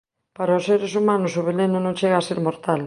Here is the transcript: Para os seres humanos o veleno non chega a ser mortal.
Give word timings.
Para 0.37 0.57
os 0.59 0.65
seres 0.69 0.91
humanos 0.99 1.31
o 1.39 1.45
veleno 1.49 1.77
non 1.81 1.97
chega 1.99 2.17
a 2.19 2.27
ser 2.27 2.39
mortal. 2.47 2.79